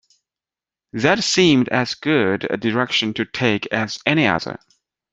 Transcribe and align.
That 0.93 1.23
seemed 1.23 1.69
as 1.69 1.93
good 1.93 2.47
a 2.49 2.57
direction 2.57 3.13
to 3.13 3.23
take 3.23 3.67
as 3.71 3.99
any 4.03 4.25
other. 4.25 4.57